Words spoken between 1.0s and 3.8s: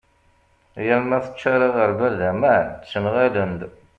ma teččar aγerbal d aman ttenγalen-d